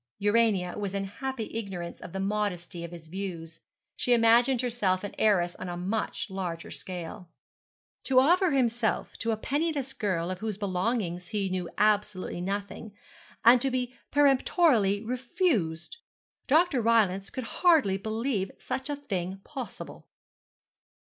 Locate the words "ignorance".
1.53-2.01